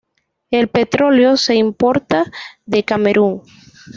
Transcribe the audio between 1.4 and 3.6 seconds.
importa de Camerún.